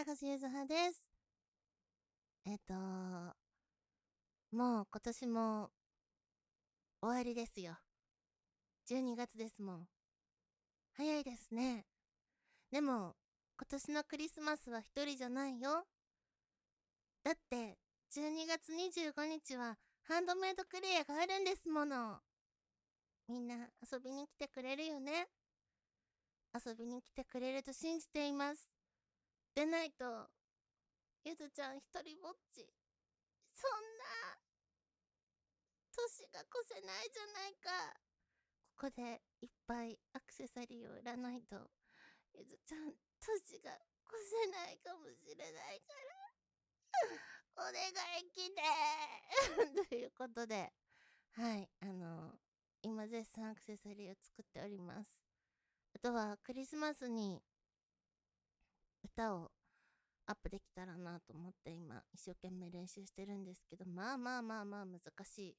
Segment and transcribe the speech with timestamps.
[0.00, 1.10] 中洲ゆずはです。
[2.46, 3.34] えっ、とも
[4.80, 5.68] う今年も
[7.02, 7.76] 終わりですよ。
[8.88, 9.86] 12月ですもん。
[10.96, 11.84] 早いですね。
[12.72, 13.14] でも、
[13.58, 15.84] 今年のクリスマスは一人じゃないよ。
[17.22, 17.76] だって、
[18.16, 22.20] 12月25日はハンドメイドクレアがあるんですもの。
[23.28, 25.28] みんな遊びに来てくれるよね。
[26.54, 28.79] 遊びに来てくれると信じています。
[29.54, 30.30] でないと、
[31.24, 32.66] ゆずちゃん一人ぼっち。
[33.52, 34.38] そんな、
[35.92, 37.70] 年が越せないじゃないか。
[38.76, 41.56] ここでいっぱいアクセサリーを売らないと、
[42.32, 43.74] ゆずちゃん、年が
[44.08, 46.40] 越せないかもしれないから。
[47.56, 47.72] お願
[48.20, 48.62] い来て
[49.90, 50.72] ということで、
[51.32, 52.38] はい、あの、
[52.82, 55.20] 今絶賛アクセサリーを作っております。
[55.94, 57.42] あとはクリスマスに
[59.04, 59.52] 歌を
[60.26, 65.56] アップできたらなと思って今一生懸命練習してるんですけど、まあまあまあまあ難しい。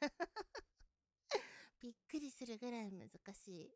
[1.80, 3.74] びっくりするぐらい難しい。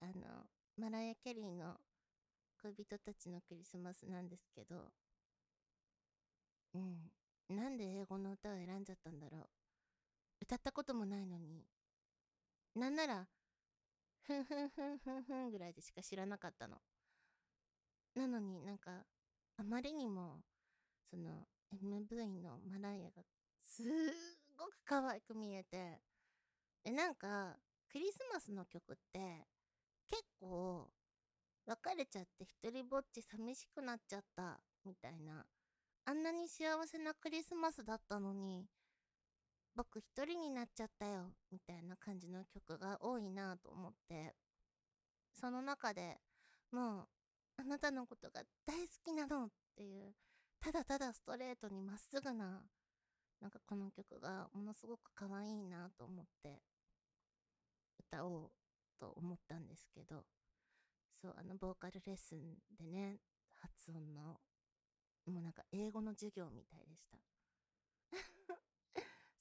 [0.00, 1.78] あの、マライア・キャリーの
[2.62, 4.92] 恋人たちのクリスマスなんですけど、
[6.74, 7.10] うん。
[7.48, 9.48] なんで英語の歌を選んじゃったんだろう。
[10.42, 11.66] 歌ったこともないのに。
[12.74, 13.28] なんなら、
[14.22, 16.80] ふんふんふんふんふんぐらいでしか知らなかったの。
[18.18, 19.04] なのになんか、
[19.56, 20.40] あまりにも、
[21.10, 23.22] その、MV のマライアが
[23.62, 23.86] すっ
[24.56, 26.00] ごく可愛く見えて、
[26.84, 27.56] え、なんか、
[27.90, 29.46] クリスマスの曲って、
[30.08, 30.90] 結構、
[31.66, 35.44] 別れちゃって一人ぼっち寂しくなっちゃった、みたいな。
[36.04, 38.66] あんなに幸せなクリスマスだったのに、
[39.74, 44.34] 僕一人になっちゃったよ、みたいな感じの曲が多いなと思って、
[45.34, 46.18] その中で
[46.72, 47.08] もう、
[47.58, 50.14] あなたのことが大好きなのっていう、
[50.60, 52.62] ただただストレートにまっすぐな、
[53.40, 56.60] なんかこの曲がものすごく可愛いなと思って、
[57.98, 58.50] 歌おう
[59.00, 60.24] と思ったんですけど、
[61.20, 63.18] そう、あの、ボーカルレッスンでね、
[63.56, 64.38] 発音の、
[65.26, 67.18] もうなんか英語の授業みたいでした。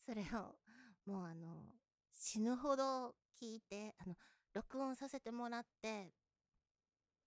[0.03, 0.57] それを、
[1.05, 1.63] もうあの、
[2.13, 4.15] 死ぬほど聞いて、あの、
[4.53, 6.11] 録音させてもらって、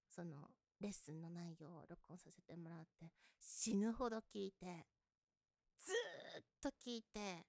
[0.09, 0.51] その、
[0.81, 4.87] レッスンの内容を録音させてもらって、死ぬほど聞いて、
[5.79, 7.45] ずーっと聞いて、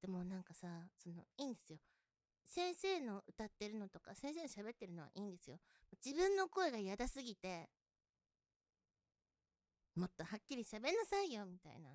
[0.00, 1.78] でもなんかさ、その、いいんですよ。
[2.44, 5.58] 先生の歌ってるのとか、先生の喋ってるのはいいんですよ。
[6.04, 7.68] 自分の声が嫌だすぎて、
[9.94, 11.90] もっとはっきり喋んなさいよ、みたいな。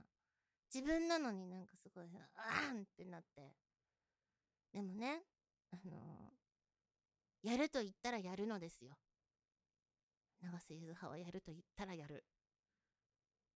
[0.74, 3.54] 自分なのになんかすごい、あーんってなって。
[4.74, 5.22] でもね、
[5.72, 6.36] あのー
[7.46, 8.98] やると言ったらやるのですよ。
[10.42, 12.24] 長瀬ゆずははやると言ったらやる。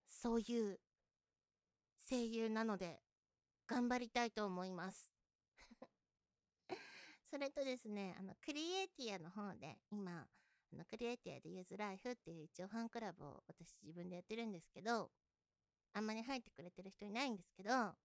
[0.07, 0.79] そういう
[2.09, 2.99] 声優なので、
[3.67, 5.11] 頑張りたいと思います。
[7.29, 10.27] それとですね、あの、クリエイティアの方で、今、
[10.73, 15.11] あの、クリエイティアでユーズライフっていう一応ファンクラブを私自分でやってるんですけど、
[15.93, 17.95] あんまり入ってくれてる人いないんですけど、あ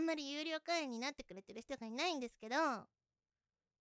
[0.00, 2.56] んまり有料会員になってくれてる人がいないんですけど、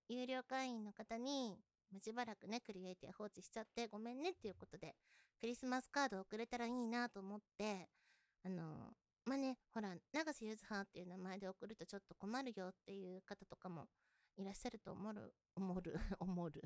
[0.09, 1.57] 有料会員の方に、
[1.91, 4.95] まあしばらくね、クリエイティア放置しちゃってごめんねっていうことで、
[5.39, 7.89] クリスマスカードをくれたらいいなと思って、
[8.45, 8.93] あの、
[9.25, 13.87] まあ、ね、ほら、長瀬ゆずはっていう名前で送るとちょっと困るよっていう方とかも
[14.37, 16.63] いらっしゃると思う、思る、思る、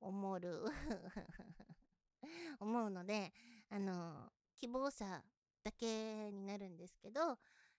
[0.00, 0.64] 思る、
[2.60, 3.32] 思うので、
[3.70, 5.22] あの、希望者
[5.62, 7.38] だけになるんですけど、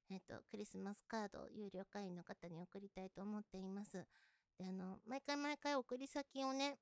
[0.09, 4.05] えっ、と、クリスマスカード有料会員の方に送りたいと思っています。
[4.59, 6.77] で、あの、毎回毎回送り先をね、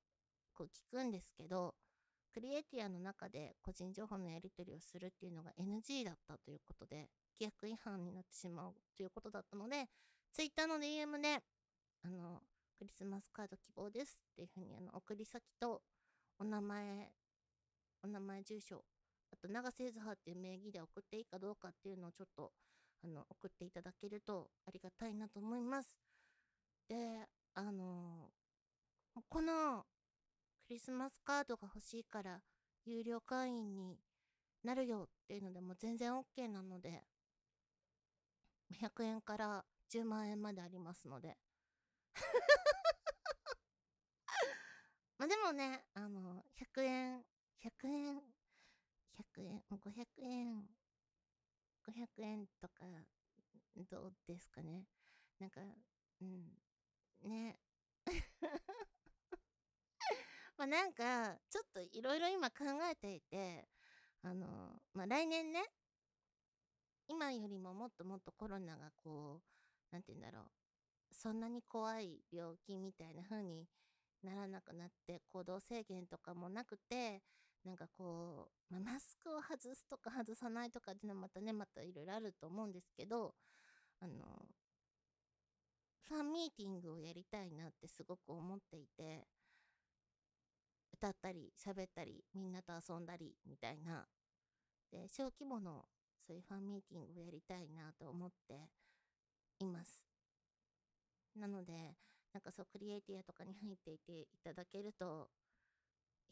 [0.52, 1.74] こう聞くんですけど、
[2.34, 7.08] クリエイティアの中で個人情報のやり取りをするっていうのが NG だったということで、
[7.40, 9.86] 規約違反になってしまうということだったので、
[10.32, 11.38] Twitter の DM で、
[12.02, 12.42] あの、
[12.78, 15.80] クリスマスカード希望ですっていうふうに、あの、送り先と、
[16.38, 17.10] お名前、
[18.02, 18.84] お名前、住所、
[19.32, 22.52] あと、長瀬ゆずはっていう名義で送っていいかどうかっていうのをちょっと、
[23.02, 25.96] あの、送っていただけるとありがたいなと思います。
[26.88, 28.30] で、あの、
[29.28, 29.84] この、
[30.66, 32.40] クリスマスカードが欲しいから、
[32.86, 33.98] 有料会員に
[34.64, 37.04] なるよっていうのでも全然 OK なので、
[38.72, 41.36] 100円から10万円までありますので。
[45.18, 47.24] まあでもね、あの、100円、
[47.58, 48.22] 100円、
[49.16, 50.64] 100円、500円、
[51.84, 52.86] 500円とか、
[53.90, 54.84] どうですかね。
[55.38, 55.60] なんか、
[56.20, 56.58] うん、
[57.22, 57.58] ね。
[60.56, 63.68] まあなんか、ちょっといろいろ今考えていて、
[64.22, 65.64] あの、まあ来年ね、
[67.06, 69.40] 今よりももっともっとコロナがこ
[69.90, 70.50] う、なんて言うんだろう、
[71.14, 73.68] そんなに怖い病気みたいな風に
[74.22, 77.22] ならなくなって行動制限とかもなくて
[77.64, 83.34] なんかこう、まあ、マスクを外すとか外さないとかっていうのはまたねまたいろいろあると思うんですけど
[84.00, 84.14] あの
[86.08, 89.26] ファンミーティングをやりたいなってすごく思っていて
[90.92, 94.06] 歌ったり喋ったりみんなと遊んだりみたいな。
[94.90, 95.84] で小規模の
[96.26, 98.70] そういうファンミーティングをやりたいなと思って
[99.60, 100.02] います。
[101.36, 101.94] なので
[102.32, 105.28] なんかそうクリエイティアとかに入っていていただけると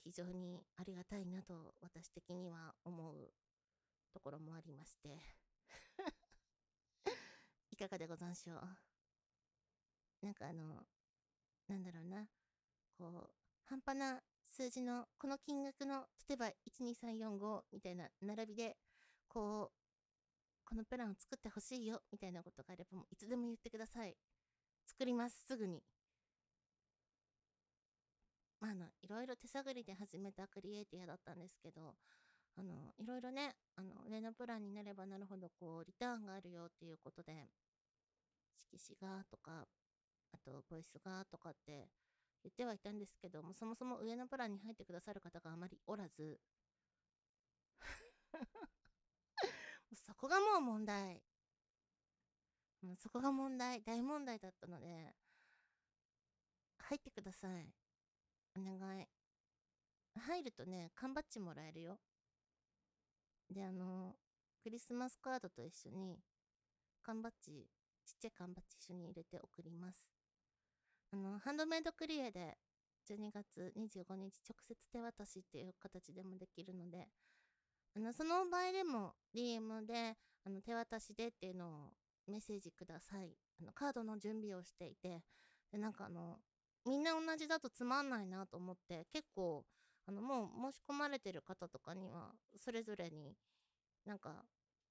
[0.02, 3.32] 非常にありがたいなと私的には思う
[4.12, 5.19] ところもありまして。
[7.70, 8.95] いかがでござんしょう？
[10.23, 10.83] なんかあの
[11.69, 12.27] なんだろうな
[12.99, 13.31] こう
[13.65, 18.77] 半端な数字のこの金額の例えば12345みたいな並びで
[19.29, 19.77] こう
[20.65, 24.17] このプランを作ってほしいよみたいなことがあればもういつでも言ってください。
[24.87, 25.83] 作りますすぐに。
[28.61, 31.95] まあ、あの、いろいろ手探りで始めたクリエイティアだったんですけど、
[32.57, 37.51] あの、いろいろね、あの、上のプランになればなるほど、こう、リターンがあるよっていうことで、
[38.73, 39.67] 色紙がとか、
[40.32, 41.88] あと、ボイスがとかって
[42.43, 46.38] 言ってはいたんですけども、そもそも上のプランに入ってくださる方があまりおらず、
[49.94, 51.23] そこがもう問題。
[52.82, 55.14] もうそこが問題、大問題だったので、
[56.79, 57.75] 入ってください。
[58.56, 59.08] お願い。
[60.19, 61.99] 入るとね、缶バッジもらえるよ。
[63.50, 64.17] で、あの、
[64.62, 66.19] クリスマスカードと一緒に、
[67.02, 67.67] 缶バッジ、
[68.05, 70.16] ちっちゃい缶バッジ一緒に入れて送ります。
[71.12, 72.56] あの、ハンドメイドクリエで、
[73.08, 77.08] 12月25日直接手渡しっていう形でもできるので、
[77.94, 81.93] あの、その場合でも DM で、あの、手渡しでっていうのを
[82.26, 83.37] メッセージください。
[83.61, 85.23] あの、カードの準備をしていて、
[85.73, 86.38] で、なんかあの、
[86.85, 89.64] みんな同じだとつまんないなと思って、結構、
[90.06, 93.37] あの、もう申し込まれてる方とかには、それぞれに
[94.06, 94.44] なんか、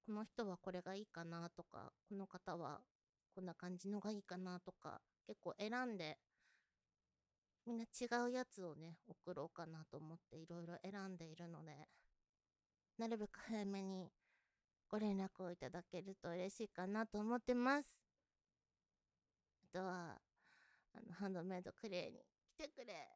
[0.06, 2.80] この人はこれがいいかなとか、この方は
[3.34, 6.18] こんな感じのがいいかなとか、結構選んで、
[7.66, 11.88] みんな違うやつをね、送ろうかなと思っていろいろ選んでいるので、
[12.98, 14.10] なるべく早めに
[14.88, 17.88] ご連絡をいただけると嬉しいかなと思ってます。
[19.64, 20.16] あとは、
[20.94, 22.20] あの、ハンドメイドクレイに
[22.56, 23.08] 来てくれ。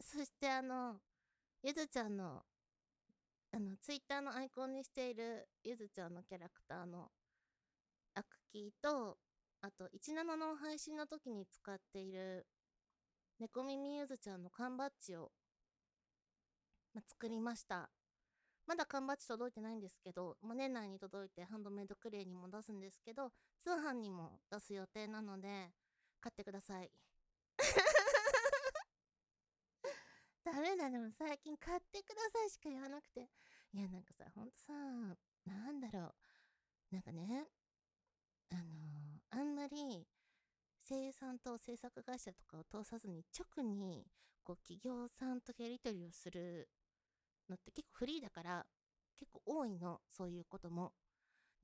[0.00, 0.96] そしてあの、
[1.62, 2.42] ゆずちゃんの、
[3.52, 7.10] あの、ツイッターのアイコンにしているゆずちゃんのキャラクターの
[8.14, 9.16] アクキーと、
[9.64, 12.46] あと、17の配信の時に使っている
[13.40, 15.32] 猫耳ゆずちゃんの缶バッジを、
[16.92, 17.88] ま作りました。
[18.66, 25.70] まだ缶バッジ届いてないんですけど、まあ、年内に届いてハンドメイドクレイにも出すんですけど、通販にも出す予定なので、
[26.20, 26.90] 買ってください。
[30.44, 33.30] ダメだ、でも最近買ってくださいしか言わなくて。
[33.72, 34.74] いや、なんかさ、ほんとさ、
[35.46, 36.14] なんだろう。
[36.90, 37.48] なんかね、
[38.50, 39.03] あのー、
[39.36, 40.06] あんまり
[40.88, 44.06] 声優さんと制作会社とかを通さずに直に
[44.44, 46.68] こう企業さんとやり取りをする
[47.48, 48.64] のって結構フリーだから
[49.18, 50.00] 結構多いの。
[50.08, 50.92] そういうことも。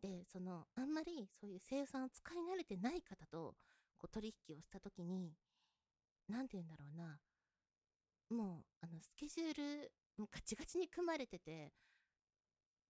[0.02, 3.54] でそのあんまりそういう声優さんを使い慣れてない方と
[3.98, 5.34] こう取引をした時に
[6.28, 7.20] 何て言うんだろうな。
[8.30, 11.72] もうあのスケジュールガチガチに組まれてて。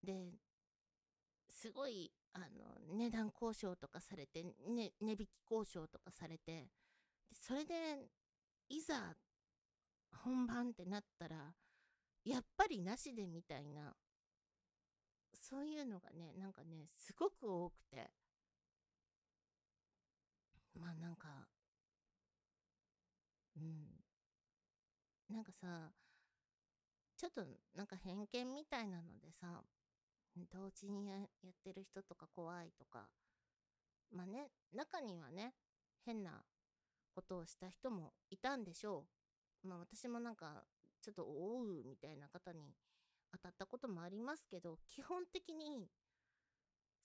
[0.03, 0.39] で
[1.51, 6.69] すごいあの値段交渉とかされて、ね、値引き交渉とかされて
[7.33, 7.75] それで
[8.69, 9.15] いざ
[10.25, 11.37] 本番ってなったら
[12.25, 13.95] やっぱりなしでみたいな
[15.33, 18.11] そういうのがねなんかねすごく多くて。
[20.79, 21.29] まあなんか
[23.57, 24.01] うん。
[25.29, 25.93] なんかさ
[27.17, 27.45] ちょっと
[27.77, 29.63] なんか偏見みたいなのでさ
[30.51, 33.09] 同時にやってる人とか怖いとか。
[34.13, 35.55] まあね中にはね
[36.05, 36.43] 変な
[37.15, 39.07] ことをした人もいたんでしょ
[39.65, 39.69] う。
[39.69, 40.65] まあ私もなんか
[41.03, 42.75] ちょっとおうみたいな方に
[43.33, 45.89] 当たったこともありますけど基本的に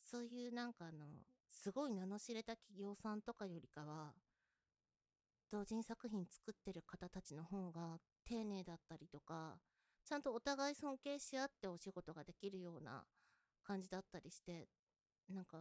[0.01, 1.05] そういうなんかあの
[1.49, 4.13] すごい名の知れた企業さんとかよりかは
[5.51, 9.57] 同人作品作ってる方たちの方が丁寧だったりとか
[10.03, 13.03] ちゃんとお互い尊敬し合ってお仕事ができるような
[13.65, 14.67] 感じだったりして
[15.29, 15.57] なんか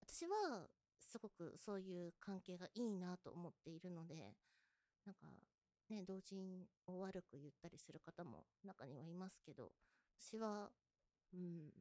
[0.00, 0.66] 私は
[0.98, 4.34] すごくそういう関係がいいなと思っているので
[5.04, 5.26] なんか
[5.90, 9.70] ね、同人を悪く言ったりする方も中にはいますけど、
[10.18, 10.70] 私は、
[11.34, 11.72] うん、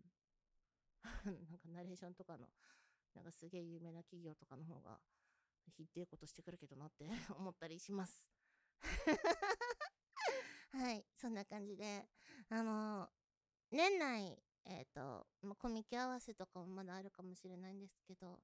[1.50, 2.50] なんかナレーションとかの、
[3.16, 5.00] なんかすげえ有名な企業とかの方が、
[5.78, 8.30] ひってえことしてくるけどなって 思ったりします。
[10.74, 12.10] はい、そんな感じで、
[12.50, 13.10] あの
[13.72, 18.40] 年内、えっ、と、まあコミケ合わせとかもまだあるかもしれないんですけど、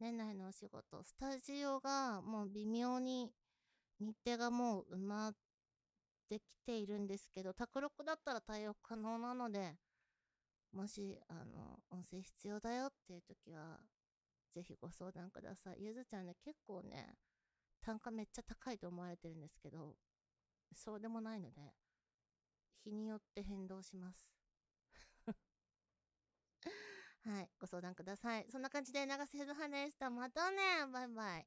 [0.00, 3.30] 年内のお仕事、スタジオがもう微妙に
[4.00, 5.34] 日程がもう埋まっ
[6.28, 9.76] てきているんですけど、卓録だったら対応可能なので、
[10.72, 13.78] もし、あの、音声必要だよっていう時は、
[14.54, 15.76] ぜひご相談ください。
[15.80, 17.14] ゆずちゃんね、結構ね、
[17.80, 19.94] 単価めっちゃ高いと思われてるんですけど、
[20.74, 21.60] そうでもないので、
[22.84, 24.41] 日によって変動します。
[27.24, 28.46] はい、ご相談ください。
[28.50, 30.10] そんな感じで、長瀬ずはでした。
[30.10, 30.56] またね
[30.92, 31.46] バイバイ。